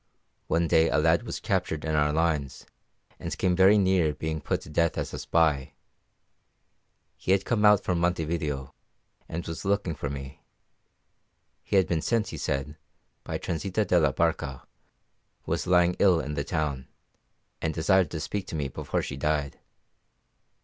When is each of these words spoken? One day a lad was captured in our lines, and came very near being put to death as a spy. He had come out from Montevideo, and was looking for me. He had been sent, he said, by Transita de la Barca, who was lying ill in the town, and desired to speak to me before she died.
One 0.47 0.67
day 0.67 0.89
a 0.89 0.97
lad 0.97 1.21
was 1.21 1.39
captured 1.39 1.85
in 1.85 1.93
our 1.93 2.11
lines, 2.11 2.65
and 3.19 3.37
came 3.37 3.55
very 3.55 3.77
near 3.77 4.15
being 4.15 4.41
put 4.41 4.61
to 4.61 4.69
death 4.71 4.97
as 4.97 5.13
a 5.13 5.19
spy. 5.19 5.73
He 7.17 7.33
had 7.33 7.45
come 7.45 7.63
out 7.63 7.83
from 7.83 7.99
Montevideo, 7.99 8.73
and 9.29 9.45
was 9.45 9.63
looking 9.63 9.93
for 9.93 10.09
me. 10.09 10.41
He 11.61 11.75
had 11.75 11.85
been 11.87 12.01
sent, 12.01 12.29
he 12.29 12.37
said, 12.37 12.77
by 13.23 13.37
Transita 13.37 13.85
de 13.85 13.99
la 13.99 14.11
Barca, 14.11 14.65
who 15.43 15.51
was 15.51 15.67
lying 15.67 15.95
ill 15.99 16.19
in 16.19 16.33
the 16.33 16.43
town, 16.43 16.87
and 17.61 17.71
desired 17.71 18.09
to 18.09 18.19
speak 18.19 18.47
to 18.47 18.55
me 18.55 18.69
before 18.69 19.03
she 19.03 19.17
died. 19.17 19.59